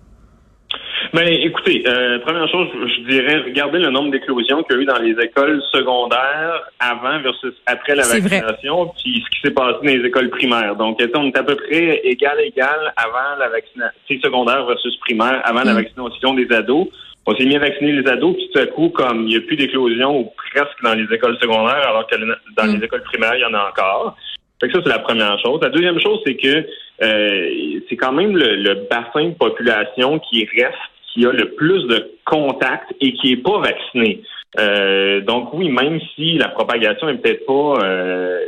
Ben, 1.12 1.26
écoutez, 1.26 1.82
euh, 1.88 2.20
première 2.20 2.48
chose, 2.48 2.68
je 2.72 3.00
dirais, 3.10 3.38
regardez 3.44 3.78
le 3.80 3.90
nombre 3.90 4.12
d'éclosions 4.12 4.62
qu'il 4.62 4.76
y 4.76 4.78
a 4.78 4.82
eu 4.82 4.84
dans 4.84 4.98
les 5.00 5.16
écoles 5.24 5.60
secondaires 5.72 6.62
avant 6.78 7.18
versus 7.20 7.52
après 7.66 7.96
la 7.96 8.04
vaccination, 8.04 8.92
puis 9.02 9.20
ce 9.24 9.30
qui 9.30 9.40
s'est 9.42 9.50
passé 9.52 9.78
dans 9.82 9.92
les 9.92 10.06
écoles 10.06 10.30
primaires. 10.30 10.76
Donc, 10.76 11.00
on 11.14 11.26
est 11.26 11.36
à 11.36 11.42
peu 11.42 11.56
près 11.56 12.00
égal 12.04 12.38
égal 12.44 12.92
avant 12.96 13.36
la 13.40 13.48
vaccination 13.48 14.20
secondaire 14.22 14.64
versus 14.66 14.96
primaire, 14.98 15.40
avant 15.44 15.64
la 15.64 15.72
Mm. 15.72 15.82
vaccination 15.82 16.34
des 16.34 16.52
ados? 16.54 16.86
On 17.26 17.34
s'est 17.36 17.44
mis 17.44 17.56
à 17.56 17.58
vacciner 17.58 17.92
les 17.92 18.08
ados, 18.08 18.34
puis 18.36 18.48
tout 18.54 18.60
à 18.60 18.66
coup, 18.66 18.90
comme 18.90 19.22
il 19.22 19.30
n'y 19.30 19.36
a 19.36 19.40
plus 19.40 19.56
d'éclosion 19.56 20.16
ou 20.20 20.32
presque 20.52 20.80
dans 20.84 20.94
les 20.94 21.12
écoles 21.12 21.36
secondaires, 21.40 21.88
alors 21.88 22.06
que 22.06 22.14
dans 22.56 22.66
Mm. 22.66 22.76
les 22.78 22.84
écoles 22.84 23.02
primaires, 23.02 23.34
il 23.34 23.40
y 23.40 23.44
en 23.44 23.54
a 23.54 23.68
encore. 23.68 24.16
Fait 24.60 24.68
que 24.68 24.74
ça, 24.74 24.80
c'est 24.84 24.90
la 24.90 24.98
première 25.00 25.38
chose. 25.40 25.58
La 25.60 25.70
deuxième 25.70 25.98
chose, 25.98 26.20
c'est 26.24 26.36
que 26.36 26.64
euh, 27.02 27.80
c'est 27.88 27.96
quand 27.96 28.12
même 28.12 28.36
le, 28.36 28.56
le 28.56 28.74
bassin 28.88 29.30
de 29.30 29.34
population 29.34 30.18
qui 30.20 30.46
reste, 30.54 30.76
qui 31.12 31.26
a 31.26 31.32
le 31.32 31.50
plus 31.52 31.86
de 31.86 32.12
contacts 32.24 32.92
et 33.00 33.12
qui 33.14 33.32
est 33.32 33.42
pas 33.42 33.58
vacciné. 33.58 34.22
Euh, 34.58 35.20
donc 35.20 35.52
oui, 35.54 35.68
même 35.68 36.00
si 36.14 36.38
la 36.38 36.48
propagation 36.48 37.08
est 37.08 37.18
peut-être 37.18 37.46
pas 37.46 37.84
euh, 37.84 38.38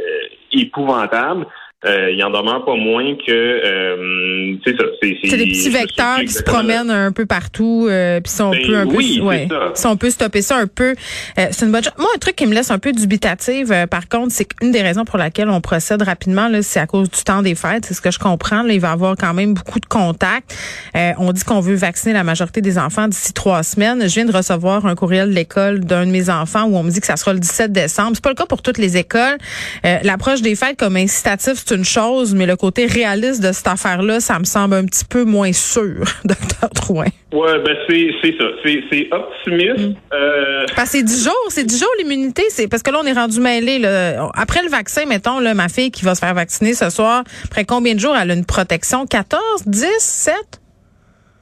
épouvantable, 0.52 1.46
euh, 1.84 2.10
il 2.12 2.22
en 2.24 2.30
demeure 2.30 2.64
pas 2.64 2.76
moins 2.76 3.16
que 3.16 3.32
euh, 3.32 4.56
c'est 4.64 4.76
ça. 4.76 4.84
C'est 5.02 5.16
C'est 5.24 5.36
des 5.36 5.46
petits 5.46 5.68
vecteurs 5.70 6.20
qui 6.20 6.28
se 6.32 6.42
promènent 6.42 6.90
un 6.90 7.12
peu 7.12 7.26
partout, 7.26 7.86
euh, 7.88 8.20
puis 8.20 8.32
si 8.32 8.42
on 8.42 8.50
Ben 8.50 8.66
peut 8.66 8.76
un 8.76 8.86
oui, 8.86 9.18
peu, 9.18 9.24
ouais, 9.26 9.48
ça. 9.50 9.70
si 9.74 9.86
on 9.86 9.96
peut 9.96 10.10
stopper 10.10 10.42
ça 10.42 10.56
un 10.58 10.66
peu, 10.66 10.94
euh, 11.38 11.46
c'est 11.50 11.64
une 11.66 11.72
bonne 11.72 11.82
chose. 11.82 11.92
Moi, 11.98 12.08
un 12.14 12.18
truc 12.18 12.36
qui 12.36 12.46
me 12.46 12.54
laisse 12.54 12.70
un 12.70 12.78
peu 12.78 12.92
dubitative, 12.92 13.72
euh, 13.72 13.86
par 13.86 14.08
contre, 14.08 14.32
c'est 14.32 14.44
qu'une 14.44 14.70
des 14.70 14.82
raisons 14.82 15.04
pour 15.04 15.18
laquelle 15.18 15.48
on 15.48 15.60
procède 15.60 16.02
rapidement, 16.02 16.48
là, 16.48 16.62
c'est 16.62 16.80
à 16.80 16.86
cause 16.86 17.10
du 17.10 17.22
temps 17.24 17.42
des 17.42 17.54
fêtes. 17.54 17.84
C'est 17.86 17.94
ce 17.94 18.00
que 18.00 18.10
je 18.10 18.18
comprends. 18.18 18.62
Là, 18.62 18.72
il 18.74 18.80
va 18.80 18.90
y 18.90 18.92
avoir 18.92 19.16
quand 19.16 19.34
même 19.34 19.54
beaucoup 19.54 19.80
de 19.80 19.86
contacts. 19.86 20.54
Euh, 20.96 21.12
on 21.18 21.32
dit 21.32 21.42
qu'on 21.44 21.60
veut 21.60 21.74
vacciner 21.74 22.12
la 22.14 22.24
majorité 22.24 22.60
des 22.60 22.78
enfants 22.78 23.08
d'ici 23.08 23.32
trois 23.32 23.62
semaines. 23.62 24.00
Je 24.08 24.14
viens 24.14 24.24
de 24.24 24.32
recevoir 24.36 24.86
un 24.86 24.94
courriel 24.94 25.30
de 25.30 25.34
l'école 25.34 25.80
d'un 25.80 26.06
de 26.06 26.10
mes 26.10 26.30
enfants 26.30 26.64
où 26.64 26.76
on 26.76 26.82
me 26.82 26.90
dit 26.90 27.00
que 27.00 27.06
ça 27.06 27.16
sera 27.16 27.32
le 27.32 27.40
17 27.40 27.72
décembre. 27.72 28.10
C'est 28.14 28.22
pas 28.22 28.30
le 28.30 28.34
cas 28.36 28.46
pour 28.46 28.62
toutes 28.62 28.78
les 28.78 28.96
écoles. 28.96 29.38
L'approche 29.82 30.42
des 30.42 30.54
fêtes 30.54 30.78
comme 30.78 30.96
incitatif, 30.96 31.64
c'est 31.72 31.78
une 31.78 31.84
chose, 31.84 32.34
mais 32.34 32.44
le 32.44 32.56
côté 32.56 32.84
réaliste 32.84 33.42
de 33.42 33.50
cette 33.50 33.66
affaire-là, 33.66 34.20
ça 34.20 34.38
me 34.38 34.44
semble 34.44 34.74
un 34.74 34.84
petit 34.84 35.06
peu 35.06 35.24
moins 35.24 35.52
sûr, 35.52 36.04
docteur 36.24 36.68
Drouin. 36.74 37.06
Ouais, 37.32 37.58
ben 37.64 37.74
c'est 37.88 38.34
ça. 38.38 38.44
C'est 38.90 39.08
optimiste. 39.10 39.96
Euh, 40.12 40.66
Parce 40.76 40.90
que 40.90 40.98
c'est 40.98 41.02
10 41.02 41.24
jours, 41.24 41.46
c'est 41.48 41.64
10 41.64 41.80
jours 41.80 41.88
l'immunité. 41.98 42.42
C'est 42.50 42.68
parce 42.68 42.82
que 42.82 42.90
là, 42.90 43.00
on 43.02 43.06
est 43.06 43.12
rendu 43.14 43.40
mêlé. 43.40 43.78
Là. 43.78 44.28
Après 44.34 44.62
le 44.62 44.68
vaccin, 44.68 45.06
mettons, 45.06 45.38
là, 45.40 45.54
ma 45.54 45.70
fille 45.70 45.90
qui 45.90 46.04
va 46.04 46.14
se 46.14 46.20
faire 46.20 46.34
vacciner 46.34 46.74
ce 46.74 46.90
soir, 46.90 47.24
après 47.44 47.64
combien 47.64 47.94
de 47.94 48.00
jours 48.00 48.14
elle 48.20 48.30
a 48.30 48.34
une 48.34 48.44
protection? 48.44 49.06
14, 49.06 49.40
10, 49.64 49.86
7? 49.98 50.34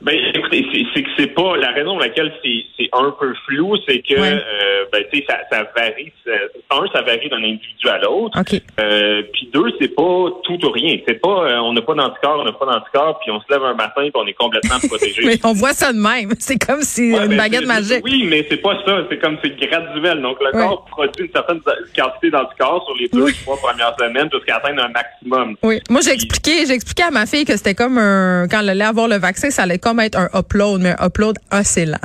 Ben, 0.03 0.17
écoutez, 0.35 0.65
c'est- 0.73 1.03
que 1.03 1.09
c'est 1.19 1.27
pas 1.35 1.57
la 1.59 1.73
raison 1.73 1.91
pour 1.93 2.01
laquelle 2.01 2.33
c'est 2.43 2.89
un 2.93 3.15
peu 3.21 3.35
flou, 3.47 3.77
c'est 3.87 3.99
que 4.01 4.15
Ouais. 4.19 4.33
euh, 4.33 4.85
ben, 4.93 5.05
tu 5.13 5.19
sais, 5.19 5.27
ça, 5.29 5.39
ça 5.51 5.63
varie. 5.77 6.11
ça- 6.25 6.77
un, 6.77 6.87
ça 6.93 7.03
varie 7.03 7.29
d'un 7.29 7.39
individu 7.43 7.89
à 7.89 7.99
l'autre. 7.99 8.39
OK. 8.41 8.61
Euh, 8.81 9.23
puis 9.33 9.49
deux, 9.53 9.67
c'est 9.81 9.95
pas 9.95 10.27
tout 10.45 10.59
ou 10.65 10.71
rien. 10.71 10.99
C'est 11.07 11.21
pas, 11.21 11.29
euh, 11.45 11.59
on 11.59 11.73
n'a 11.73 11.83
pas 11.83 11.95
d'anticorps, 11.95 12.39
on 12.41 12.45
n'a 12.45 12.53
pas 12.53 12.67
d'anticorps, 12.67 13.19
puis 13.21 13.31
on 13.31 13.41
se 13.41 13.47
lève 13.51 13.63
un 13.65 13.75
matin 13.75 14.03
puis 14.03 14.11
on 14.15 14.27
est 14.27 14.33
complètement 14.35 14.79
protégé. 14.89 15.23
Mais 15.27 15.39
on 15.45 15.53
voit 15.53 15.73
ça 15.73 15.93
de 15.93 15.99
même. 15.99 16.31
C'est 16.39 16.59
comme 16.65 16.83
si 16.83 17.13
Ouais, 17.13 17.25
une 17.25 17.29
ben, 17.31 17.37
baguette 17.37 17.67
magique. 17.67 18.05
Oui, 18.05 18.27
mais 18.29 18.47
c'est 18.49 18.59
pas 18.59 18.77
ça. 18.87 18.99
C'est 19.11 19.19
comme 19.19 19.37
c'est 19.43 19.57
graduel. 19.57 20.23
Donc, 20.23 20.39
le 20.41 20.47
Ouais. 20.57 20.67
corps 20.67 20.85
produit 20.87 21.27
une 21.27 21.33
certaine 21.33 21.61
quantité 21.61 22.31
d'anticorps 22.31 22.85
sur 22.87 22.97
les 22.97 23.09
deux, 23.09 23.25
Oui. 23.25 23.33
trois 23.43 23.57
premières 23.59 23.95
semaines 23.99 24.29
jusqu'à 24.33 24.57
atteindre 24.57 24.85
un 24.85 24.89
maximum. 24.89 25.57
Oui. 25.63 25.81
Moi, 25.91 26.01
j'ai 26.03 26.13
expliqué, 26.13 26.65
j'ai 26.67 26.75
expliqué 26.75 27.03
à 27.03 27.11
ma 27.11 27.27
fille 27.27 27.45
que 27.45 27.57
c'était 27.57 27.75
comme 27.75 27.99
un, 27.99 28.47
quand 28.49 28.61
elle 28.61 28.71
allait 28.71 28.85
avoir 28.85 29.09
le 29.09 29.17
vaccin, 29.19 29.51
ça 29.51 29.63
allait 29.63 29.79
comme 29.79 29.90
être 29.99 30.17
un 30.19 30.29
upload, 30.39 30.81
mais 30.81 30.95
un 30.99 31.07
upload 31.07 31.39
assez 31.51 31.87
lent. 31.87 31.99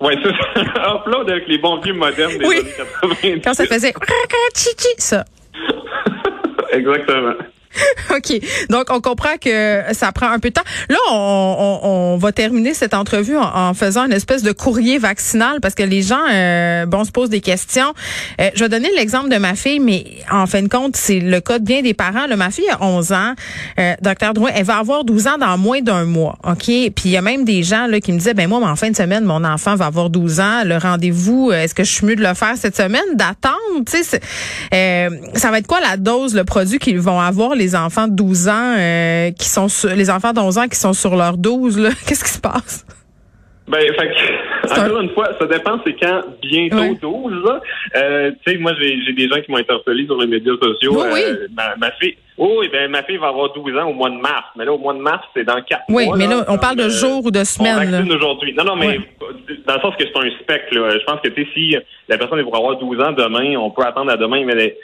Ouais, 0.00 0.16
c'est 0.22 0.30
ça. 0.30 0.96
Upload 0.96 1.30
avec 1.30 1.46
les 1.48 1.58
bons 1.58 1.80
vieux 1.80 1.92
modernes 1.94 2.36
des 2.38 2.44
Oui. 2.46 2.58
années 2.58 2.72
90. 2.76 3.40
Quand 3.44 3.54
ça 3.54 3.66
faisait 3.66 3.92
ça. 4.98 5.24
Exactement. 6.72 7.34
OK. 8.10 8.40
Donc, 8.68 8.86
on 8.90 9.00
comprend 9.00 9.36
que 9.40 9.82
ça 9.92 10.12
prend 10.12 10.30
un 10.30 10.38
peu 10.38 10.50
de 10.50 10.54
temps. 10.54 10.62
Là, 10.88 10.98
on, 11.10 11.80
on, 11.82 11.88
on 11.88 12.16
va 12.16 12.32
terminer 12.32 12.74
cette 12.74 12.94
entrevue 12.94 13.36
en, 13.36 13.54
en, 13.54 13.74
faisant 13.74 14.06
une 14.06 14.12
espèce 14.12 14.42
de 14.42 14.52
courrier 14.52 14.98
vaccinal 14.98 15.60
parce 15.60 15.74
que 15.74 15.82
les 15.82 16.02
gens, 16.02 16.20
euh, 16.30 16.86
bon, 16.86 17.04
se 17.04 17.10
posent 17.10 17.30
des 17.30 17.40
questions. 17.40 17.94
Euh, 18.40 18.50
je 18.54 18.60
vais 18.60 18.68
donner 18.68 18.90
l'exemple 18.96 19.28
de 19.28 19.36
ma 19.36 19.54
fille, 19.54 19.80
mais 19.80 20.04
en 20.30 20.46
fin 20.46 20.62
de 20.62 20.68
compte, 20.68 20.96
c'est 20.96 21.20
le 21.20 21.40
cas 21.40 21.58
de 21.58 21.64
bien 21.64 21.82
des 21.82 21.94
parents. 21.94 22.26
Ma 22.36 22.50
fille 22.50 22.68
a 22.70 22.82
11 22.82 23.12
ans. 23.12 23.34
Euh, 23.78 23.94
docteur 24.00 24.34
Drouin, 24.34 24.50
elle 24.54 24.64
va 24.64 24.78
avoir 24.78 25.04
12 25.04 25.26
ans 25.26 25.38
dans 25.38 25.58
moins 25.58 25.80
d'un 25.80 26.04
mois. 26.04 26.36
OK? 26.44 26.64
Puis 26.64 26.92
il 27.04 27.10
y 27.10 27.16
a 27.16 27.22
même 27.22 27.44
des 27.44 27.62
gens 27.62 27.86
là, 27.86 28.00
qui 28.00 28.12
me 28.12 28.18
disaient, 28.18 28.34
ben 28.34 28.48
moi, 28.48 28.58
en 28.68 28.76
fin 28.76 28.90
de 28.90 28.96
semaine, 28.96 29.24
mon 29.24 29.44
enfant 29.44 29.76
va 29.76 29.86
avoir 29.86 30.10
12 30.10 30.40
ans. 30.40 30.62
Le 30.64 30.76
rendez-vous, 30.76 31.50
euh, 31.50 31.62
est-ce 31.62 31.74
que 31.74 31.84
je 31.84 31.90
suis 31.90 32.06
mieux 32.06 32.16
de 32.16 32.22
le 32.22 32.34
faire 32.34 32.56
cette 32.56 32.76
semaine, 32.76 33.02
d'attendre? 33.14 33.56
Tu 33.86 34.02
sais, 34.02 34.20
euh, 34.74 35.10
ça 35.34 35.50
va 35.50 35.58
être 35.58 35.66
quoi 35.66 35.80
la 35.80 35.96
dose, 35.96 36.34
le 36.34 36.44
produit 36.44 36.78
qu'ils 36.78 37.00
vont 37.00 37.20
avoir 37.20 37.54
les 37.62 37.74
enfants 37.76 38.08
de 38.08 38.14
12 38.14 38.48
ans 38.48 38.74
euh, 38.78 39.30
qui 39.32 39.48
sont 39.48 39.68
sur, 39.68 39.88
les 39.90 40.10
enfants 40.10 40.32
de 40.32 40.40
11 40.40 40.58
ans 40.58 40.68
qui 40.68 40.78
sont 40.78 40.92
sur 40.92 41.16
leur 41.16 41.36
12 41.38 41.78
là, 41.78 41.90
qu'est-ce 42.06 42.24
qui 42.24 42.30
se 42.30 42.40
passe? 42.40 42.84
Ben, 43.68 43.78
fait 43.78 44.08
que, 44.08 44.80
encore 44.82 45.00
une 45.00 45.10
fois, 45.10 45.28
ça 45.38 45.46
dépend 45.46 45.78
c'est 45.86 45.94
quand 45.94 46.20
bientôt 46.42 46.76
Ouais. 46.76 47.30
12. 47.30 47.44
Là. 47.44 47.60
Euh, 47.96 48.30
tu 48.44 48.52
sais, 48.52 48.58
moi 48.58 48.72
j'ai 48.78 49.12
des 49.12 49.28
gens 49.28 49.40
qui 49.40 49.52
m'ont 49.52 49.58
interpellé 49.58 50.04
sur 50.04 50.20
les 50.20 50.26
médias 50.26 50.52
sociaux. 50.60 50.94
Oui, 50.96 51.08
oui. 51.12 51.20
Euh, 51.24 51.46
ma, 51.56 51.76
ma 51.76 51.92
fille. 51.92 52.16
Oh, 52.36 52.56
oui, 52.58 52.68
ben 52.72 52.90
ma 52.90 53.04
fille 53.04 53.18
va 53.18 53.28
avoir 53.28 53.52
12 53.52 53.76
ans 53.78 53.88
au 53.88 53.92
mois 53.92 54.10
de 54.10 54.16
mars. 54.16 54.46
Mais 54.56 54.64
là, 54.64 54.72
au 54.72 54.78
mois 54.78 54.94
de 54.94 54.98
mars, 54.98 55.22
c'est 55.34 55.44
dans 55.44 55.62
4 55.62 55.82
Oui, 55.90 56.06
mois. 56.06 56.16
mais 56.16 56.26
là, 56.26 56.44
on 56.48 56.58
parle 56.58 56.76
de 56.76 56.82
euh, 56.84 56.90
jours 56.90 57.24
ou 57.24 57.30
de 57.30 57.44
semaines. 57.44 58.10
aujourd'hui. 58.12 58.52
Non, 58.58 58.64
non, 58.64 58.74
mais 58.76 58.88
Ouais. 58.98 59.00
dans 59.66 59.74
le 59.76 59.80
sens 59.80 59.94
que 59.96 60.04
c'est 60.12 60.18
un 60.18 60.30
spectre. 60.40 60.74
Là. 60.74 60.90
Je 60.98 61.04
pense 61.04 61.20
que 61.20 61.28
tu 61.28 61.42
sais, 61.44 61.48
si 61.54 61.76
la 62.08 62.18
personne 62.18 62.40
est 62.40 62.42
pour 62.42 62.56
avoir 62.56 62.78
12 62.78 63.00
ans 63.00 63.12
demain, 63.12 63.54
on 63.56 63.70
peut 63.70 63.84
attendre 63.84 64.10
à 64.10 64.16
demain, 64.16 64.44
mais 64.44 64.76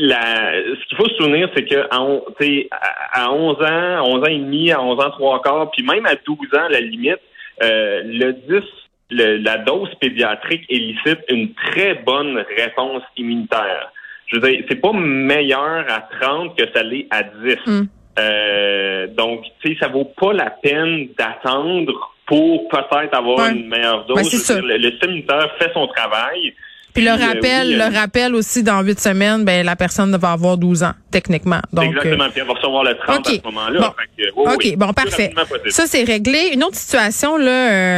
la, 0.00 0.52
ce 0.52 0.88
qu'il 0.88 0.96
faut 0.96 1.08
se 1.08 1.14
souvenir, 1.16 1.48
c'est 1.54 1.64
que 1.64 1.86
à, 1.90 2.00
on- 2.02 2.24
tu 2.40 2.44
sais, 2.46 2.68
à, 2.70 3.24
à 3.26 3.30
11 3.32 3.56
ans, 3.62 4.06
11 4.16 4.22
ans 4.22 4.26
et 4.26 4.38
demi, 4.38 4.70
à 4.72 4.82
11 4.82 4.98
ans 5.04 5.10
trois 5.10 5.40
quarts, 5.42 5.70
puis 5.70 5.82
même 5.84 6.06
à 6.06 6.14
12 6.16 6.36
ans, 6.54 6.64
à 6.64 6.68
la 6.68 6.80
limite, 6.80 7.20
euh, 7.62 8.02
le 8.04 8.32
10, 8.32 8.62
le- 9.10 9.36
la 9.38 9.58
dose 9.58 9.94
pédiatrique 10.00 10.64
élicite 10.68 11.20
une 11.28 11.52
très 11.54 11.94
bonne 11.94 12.44
réponse 12.56 13.02
immunitaire. 13.16 13.90
Je 14.26 14.36
veux 14.40 14.48
dire, 14.50 14.64
c'est 14.68 14.80
pas 14.80 14.92
meilleur 14.92 15.84
à 15.88 16.08
30 16.20 16.56
que 16.56 16.64
ça 16.74 16.82
l'est 16.82 17.06
à 17.10 17.22
10. 17.22 17.56
Mm. 17.66 17.82
Euh, 18.18 19.06
donc, 19.08 19.44
tu 19.62 19.72
sais, 19.72 19.76
ça 19.80 19.88
vaut 19.88 20.10
pas 20.16 20.32
la 20.32 20.50
peine 20.50 21.08
d'attendre 21.18 21.92
pour 22.26 22.68
peut-être 22.68 23.14
avoir 23.14 23.38
Ouais. 23.38 23.52
une 23.52 23.68
meilleure 23.68 24.06
dose. 24.06 24.16
Ben, 24.16 24.22
dire, 24.22 24.64
le, 24.66 24.76
le 24.78 24.90
système 24.90 25.10
immunitaire 25.10 25.50
fait 25.58 25.70
son 25.74 25.86
travail. 25.88 26.54
Puis 26.94 27.04
le 27.04 27.10
euh, 27.10 27.16
rappel, 27.16 27.66
oui, 27.66 27.74
euh, 27.74 27.88
le 27.90 27.94
rappel 27.94 28.34
aussi 28.34 28.62
dans 28.62 28.80
huit 28.80 29.00
semaines, 29.00 29.44
ben 29.44 29.66
la 29.66 29.76
personne 29.76 30.16
va 30.16 30.32
avoir 30.32 30.56
12 30.56 30.84
ans 30.84 30.94
techniquement. 31.14 31.60
Donc 31.72 31.84
Exactement. 31.84 32.28
Puis 32.30 32.40
elle 32.40 32.46
va 32.48 32.52
recevoir 32.54 32.82
le 32.84 32.96
30 32.96 33.18
OK. 33.18 33.26
à 33.28 33.30
ce 33.38 33.44
moment-là. 33.44 33.80
Bon. 33.80 33.90
Que, 34.18 34.52
OK, 34.54 34.60
oui, 34.64 34.76
bon, 34.76 34.92
parfait. 34.92 35.32
Ça, 35.68 35.84
c'est 35.86 36.02
réglé. 36.02 36.50
Une 36.52 36.64
autre 36.64 36.76
situation, 36.76 37.36
là, 37.36 37.50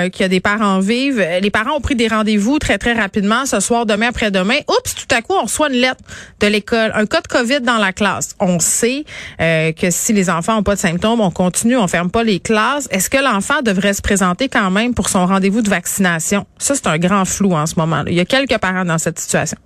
euh, 0.04 0.08
qu'il 0.10 0.20
y 0.20 0.24
a 0.24 0.28
des 0.28 0.40
parents 0.40 0.80
vivent. 0.80 1.18
euh, 1.18 1.40
Les 1.40 1.50
parents 1.50 1.76
ont 1.76 1.80
pris 1.80 1.94
des 1.96 2.08
rendez-vous 2.08 2.58
très, 2.58 2.76
très 2.76 2.92
rapidement, 2.92 3.46
ce 3.46 3.58
soir, 3.60 3.86
demain, 3.86 4.08
après-demain. 4.08 4.58
Oups, 4.68 4.94
tout 4.94 5.14
à 5.14 5.22
coup, 5.22 5.32
on 5.34 5.44
reçoit 5.44 5.68
une 5.70 5.80
lettre 5.80 6.02
de 6.40 6.46
l'école. 6.46 6.90
Un 6.94 7.06
cas 7.06 7.22
de 7.22 7.28
COVID 7.28 7.60
dans 7.62 7.78
la 7.78 7.92
classe. 7.94 8.36
On 8.38 8.58
sait 8.58 9.04
euh, 9.40 9.72
que 9.72 9.90
si 9.90 10.12
les 10.12 10.28
enfants 10.28 10.58
ont 10.58 10.62
pas 10.62 10.74
de 10.74 10.80
symptômes, 10.80 11.20
on 11.22 11.30
continue, 11.30 11.76
on 11.78 11.88
ferme 11.88 12.10
pas 12.10 12.22
les 12.22 12.38
classes. 12.40 12.86
Est-ce 12.90 13.08
que 13.08 13.18
l'enfant 13.18 13.62
devrait 13.62 13.94
se 13.94 14.02
présenter 14.02 14.48
quand 14.50 14.70
même 14.70 14.92
pour 14.94 15.08
son 15.08 15.24
rendez-vous 15.26 15.62
de 15.62 15.70
vaccination? 15.70 16.44
Ça, 16.58 16.74
c'est 16.74 16.86
un 16.86 16.98
grand 16.98 17.24
flou 17.24 17.52
en 17.54 17.64
ce 17.66 17.74
moment. 17.76 18.02
-là. 18.02 18.08
Il 18.08 18.14
y 18.14 18.20
a 18.20 18.26
quelques 18.26 18.58
parents 18.58 18.84
dans 18.84 18.98
cette 18.98 19.18
situation. 19.18 19.56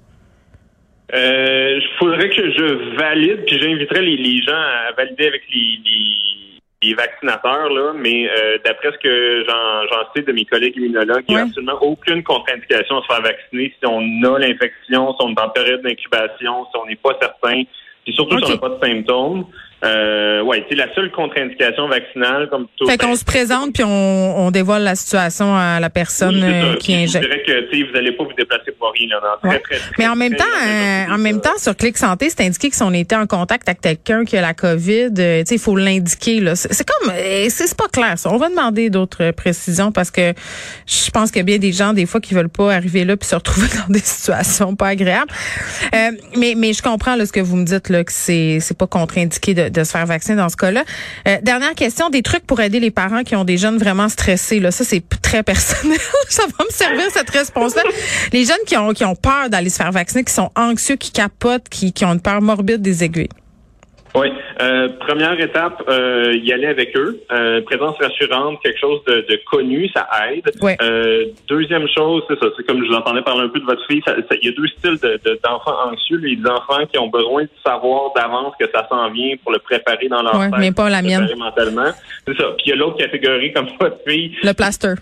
Euh, 1.12 1.80
il 1.82 1.98
faudrait 1.98 2.28
que 2.28 2.50
je 2.52 2.96
valide, 2.96 3.44
puis 3.46 3.58
j'inviterais 3.60 4.02
les, 4.02 4.16
les 4.16 4.42
gens 4.42 4.52
à 4.52 4.92
valider 4.96 5.26
avec 5.26 5.42
les, 5.52 5.80
les, 5.84 6.60
les 6.82 6.94
vaccinateurs, 6.94 7.68
là, 7.70 7.92
mais 7.94 8.30
euh, 8.30 8.58
d'après 8.64 8.92
ce 8.92 8.98
que 8.98 9.44
j'en 9.46 10.12
sais 10.14 10.22
de 10.22 10.32
mes 10.32 10.44
collègues 10.44 10.76
immunologues, 10.76 11.24
il 11.28 11.34
n'y 11.34 11.40
a 11.40 11.44
absolument 11.44 11.78
aucune 11.82 12.22
contre-indication 12.22 12.98
à 12.98 13.02
se 13.02 13.06
faire 13.06 13.22
vacciner 13.22 13.74
si 13.78 13.86
on 13.86 14.00
a 14.22 14.38
l'infection, 14.38 15.14
si 15.14 15.18
on 15.20 15.30
est 15.34 15.40
en 15.40 15.48
période 15.48 15.82
d'incubation, 15.82 16.66
si 16.66 16.80
on 16.80 16.86
n'est 16.86 16.96
pas 16.96 17.16
certain, 17.20 17.62
puis 18.04 18.14
surtout 18.14 18.38
si 18.38 18.44
on 18.44 18.54
n'a 18.54 18.58
pas 18.58 18.68
de 18.68 18.80
symptômes. 18.80 19.46
Euh, 19.82 20.42
ouais, 20.42 20.64
c'est 20.68 20.74
la 20.76 20.92
seule 20.94 21.10
contre-indication 21.10 21.88
vaccinale, 21.88 22.48
comme 22.50 22.66
tout. 22.76 22.86
Fait 22.86 22.98
qu'on 22.98 23.16
se 23.16 23.24
présente 23.24 23.72
puis 23.72 23.82
on, 23.84 24.38
on 24.46 24.50
dévoile 24.50 24.82
la 24.82 24.94
situation 24.94 25.56
à 25.56 25.80
la 25.80 25.88
personne 25.90 26.34
Oui, 26.36 26.42
euh, 26.44 26.76
qui 26.76 26.92
Je 26.92 26.98
injecte. 27.18 27.24
vous 27.24 27.30
dirais 27.30 27.42
que 27.46 27.70
tu 27.70 27.78
sais, 27.78 27.86
vous 27.86 27.92
n'allez 27.94 28.12
pas 28.12 28.24
vous 28.24 28.32
déplacer 28.34 28.72
pour 28.78 28.92
rien. 28.92 29.08
Là, 29.08 29.20
dans 29.42 29.48
Ouais. 29.48 29.58
très, 29.60 29.76
très, 29.76 29.78
très, 29.78 29.92
Mais 29.98 30.06
en 30.06 30.16
même 30.16 30.34
temps, 30.34 30.44
grande 30.44 30.68
euh, 30.68 31.14
en 31.14 31.18
même 31.18 31.40
temps, 31.40 31.56
sur 31.56 31.74
Clic 31.76 31.96
Santé, 31.96 32.28
c'est 32.28 32.44
indiqué 32.44 32.68
que 32.68 32.76
si 32.76 32.82
on 32.82 32.92
était 32.92 33.16
en 33.16 33.26
contact 33.26 33.68
avec 33.68 33.80
quelqu'un 33.80 34.24
qui 34.24 34.36
a 34.36 34.42
la 34.42 34.52
COVID, 34.54 35.08
euh, 35.18 35.40
tu 35.40 35.46
sais, 35.46 35.54
il 35.54 35.58
faut 35.60 35.76
l'indiquer. 35.76 36.40
là. 36.40 36.56
C'est 36.56 36.86
comme, 36.86 37.12
c'est 37.48 37.76
pas 37.76 37.88
clair. 37.88 38.18
Ça. 38.18 38.30
On 38.32 38.36
va 38.36 38.50
demander 38.50 38.90
d'autres 38.90 39.30
précisions 39.30 39.92
parce 39.92 40.10
que 40.10 40.34
je 40.86 41.10
pense 41.10 41.30
qu'il 41.30 41.38
y 41.38 41.42
a 41.42 41.44
bien 41.44 41.58
des 41.58 41.72
gens 41.72 41.92
des 41.94 42.04
fois 42.06 42.20
qui 42.20 42.34
veulent 42.34 42.48
pas 42.50 42.72
arriver 42.74 43.04
là 43.04 43.16
puis 43.16 43.28
se 43.28 43.34
retrouver 43.34 43.66
dans 43.86 43.92
des 43.92 44.00
situations 44.00 44.76
pas 44.76 44.88
agréables. 44.88 45.30
Euh, 45.94 46.10
mais 46.36 46.54
mais 46.56 46.72
je 46.74 46.82
comprends 46.82 47.16
là, 47.16 47.24
ce 47.24 47.32
que 47.32 47.40
vous 47.40 47.56
me 47.56 47.64
dites 47.64 47.88
là 47.88 48.04
que 48.04 48.12
c'est 48.12 48.58
c'est 48.60 48.76
pas 48.76 48.86
contre-indiqué 48.86 49.54
de, 49.54 49.69
de 49.70 49.84
se 49.84 49.90
faire 49.90 50.06
vacciner 50.06 50.36
dans 50.36 50.48
ce 50.48 50.56
cas-là. 50.56 50.84
Euh, 51.28 51.38
dernière 51.42 51.74
question, 51.74 52.10
des 52.10 52.22
trucs 52.22 52.46
pour 52.46 52.60
aider 52.60 52.80
les 52.80 52.90
parents 52.90 53.22
qui 53.22 53.36
ont 53.36 53.44
des 53.44 53.58
jeunes 53.58 53.78
vraiment 53.78 54.08
stressés. 54.08 54.60
Là, 54.60 54.70
ça 54.70 54.84
c'est 54.84 55.02
très 55.22 55.42
personnel. 55.42 55.98
ça 56.28 56.42
va 56.58 56.64
me 56.64 56.70
servir 56.70 57.04
cette 57.12 57.30
réponse-là. 57.30 57.82
Les 58.32 58.44
jeunes 58.44 58.64
qui 58.66 58.76
ont 58.76 58.92
qui 58.92 59.04
ont 59.04 59.16
peur 59.16 59.50
d'aller 59.50 59.70
se 59.70 59.76
faire 59.76 59.92
vacciner, 59.92 60.24
qui 60.24 60.32
sont 60.32 60.50
anxieux, 60.56 60.96
qui 60.96 61.12
capotent, 61.12 61.68
qui, 61.68 61.92
qui 61.92 62.04
ont 62.04 62.12
une 62.12 62.20
peur 62.20 62.40
morbide 62.42 62.82
des 62.82 63.04
aiguilles. 63.04 63.28
Oui. 64.14 64.28
Euh, 64.60 64.88
première 64.98 65.38
étape, 65.40 65.82
euh, 65.88 66.34
y 66.42 66.52
aller 66.52 66.66
avec 66.66 66.96
eux. 66.96 67.20
Euh, 67.32 67.60
présence 67.62 67.96
rassurante, 68.00 68.58
quelque 68.62 68.78
chose 68.80 69.00
de, 69.06 69.24
de 69.28 69.40
connu, 69.50 69.88
ça 69.94 70.08
aide. 70.32 70.50
Ouais. 70.60 70.76
Euh, 70.82 71.26
deuxième 71.48 71.86
chose, 71.96 72.22
c'est 72.28 72.38
ça. 72.38 72.46
C'est 72.56 72.66
comme 72.66 72.82
je 72.84 72.88
vous 72.90 72.94
entendais 72.96 73.22
parler 73.22 73.42
un 73.42 73.48
peu 73.48 73.60
de 73.60 73.64
votre 73.64 73.86
fille. 73.86 74.02
Il 74.42 74.46
y 74.46 74.52
a 74.52 74.52
deux 74.56 74.66
styles 74.68 74.98
de- 75.02 75.20
de- 75.24 75.38
d'enfants 75.44 75.76
anxieux. 75.92 76.18
Les 76.18 76.38
enfants 76.44 76.84
qui 76.92 76.98
ont 76.98 77.08
besoin 77.08 77.44
de 77.44 77.48
savoir 77.64 78.12
d'avance 78.16 78.54
que 78.58 78.66
ça 78.74 78.86
s'en 78.88 79.10
vient 79.10 79.36
pour 79.42 79.52
le 79.52 79.58
préparer 79.60 80.08
dans 80.08 80.22
leur 80.22 80.38
Ouais, 80.38 80.50
tête, 80.50 80.58
mais 80.58 80.72
pas 80.72 80.90
la 80.90 81.02
mienne. 81.02 81.28
mentalement. 81.38 81.90
C'est 82.26 82.36
ça. 82.36 82.44
Puis 82.56 82.64
il 82.66 82.70
y 82.70 82.72
a 82.72 82.76
l'autre 82.76 82.96
catégorie 82.98 83.52
comme 83.52 83.66
votre 83.80 83.98
fille. 84.06 84.36
Le 84.42 84.52
plaster. 84.52 84.94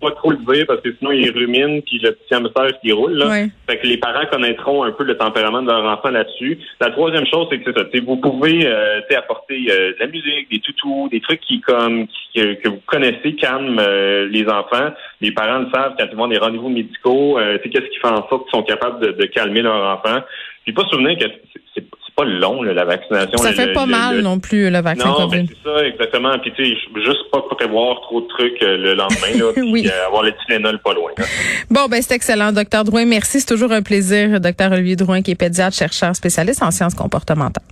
Pas 0.00 0.12
trop 0.12 0.30
le 0.30 0.36
dire 0.54 0.64
parce 0.68 0.80
que 0.80 0.94
sinon 0.96 1.10
il 1.10 1.28
rumine 1.30 1.82
puis 1.82 1.98
le 1.98 2.12
petit 2.12 2.32
hamster 2.32 2.68
qui 2.80 2.92
roule. 2.92 3.14
Là. 3.14 3.26
Ouais. 3.28 3.46
Fait 3.68 3.78
que 3.78 3.86
les 3.88 3.96
parents 3.96 4.26
connaîtront 4.30 4.84
un 4.84 4.92
peu 4.92 5.02
le 5.02 5.16
tempérament 5.16 5.60
de 5.62 5.66
leur 5.68 5.84
enfant 5.84 6.10
là-dessus. 6.10 6.58
La 6.80 6.90
troisième 6.90 7.26
chose, 7.26 7.48
c'est 7.50 7.58
que 7.58 7.72
c'est 7.72 7.78
ça. 7.78 8.00
Vous 8.06 8.16
pouvez 8.16 8.64
euh, 8.64 9.00
apporter 9.16 9.66
euh, 9.70 9.90
de 9.92 9.96
la 9.98 10.06
musique, 10.06 10.48
des 10.52 10.60
toutous, 10.60 11.08
des 11.10 11.20
trucs 11.20 11.40
qui 11.40 11.60
comme 11.62 12.06
qui- 12.06 12.40
que, 12.40 12.54
que 12.62 12.68
vous 12.68 12.80
connaissez 12.86 13.34
calment 13.34 13.78
euh, 13.80 14.28
les 14.30 14.46
enfants. 14.46 14.90
Les 15.20 15.32
parents 15.32 15.58
le 15.58 15.68
savent 15.74 15.94
quand 15.98 16.06
ils 16.08 16.16
vont 16.16 16.28
des 16.28 16.38
rendez-vous 16.38 16.68
médicaux. 16.68 17.38
Euh, 17.38 17.58
tu 17.58 17.64
sais, 17.64 17.68
Qu'est-ce 17.70 17.90
qui 17.90 17.98
fait 17.98 18.06
en 18.06 18.28
sorte 18.28 18.44
qu'ils 18.48 18.58
sont 18.58 18.62
capables 18.62 19.00
de, 19.04 19.10
de 19.20 19.26
calmer 19.26 19.62
leur 19.62 19.84
enfant. 19.98 20.20
Puis 20.64 20.72
pas 20.74 20.82
se 20.84 20.90
souvenir 20.90 21.16
que 21.18 21.24
c'est- 21.24 21.28
c'est 21.28 21.40
c'est 21.47 21.47
pas 22.18 22.24
long 22.24 22.62
là, 22.62 22.72
la 22.74 22.84
vaccination. 22.84 23.38
Ça 23.38 23.52
fait 23.52 23.66
le- 23.66 23.72
pas 23.72 23.84
le- 23.86 23.90
mal 23.92 24.16
le- 24.16 24.22
non 24.22 24.40
plus 24.40 24.70
le 24.70 24.80
vaccin 24.80 25.08
non, 25.08 25.28
ben 25.28 25.46
c'est 25.48 25.70
ça, 25.70 25.86
exactement. 25.86 26.36
Puis 26.40 26.52
tu 26.56 26.64
sais, 26.64 26.70
juste 27.04 27.30
pas 27.32 27.42
prévoir 27.56 28.00
trop 28.02 28.20
de 28.20 28.26
trucs 28.26 28.60
euh, 28.62 28.76
le 28.76 28.94
lendemain, 28.94 29.32
là, 29.38 29.52
puis 29.54 29.70
Oui. 29.70 29.88
euh, 29.88 30.06
avoir 30.08 30.24
le 30.24 30.32
Tylenol 30.46 30.78
pas 30.80 30.94
loin. 30.94 31.10
là. 31.16 31.24
Bon, 31.70 31.86
ben 31.88 32.02
c'est 32.02 32.14
excellent, 32.14 32.52
docteur 32.52 32.82
Drouin. 32.84 33.04
Merci, 33.04 33.40
c'est 33.40 33.46
toujours 33.46 33.70
un 33.72 33.82
plaisir, 33.82 34.40
docteur 34.40 34.72
Olivier 34.72 34.96
Drouin, 34.96 35.22
qui 35.22 35.30
est 35.30 35.36
pédiatre, 35.36 35.76
chercheur 35.76 36.14
spécialiste 36.16 36.62
en 36.62 36.70
sciences 36.72 36.94
comportementales. 36.94 37.62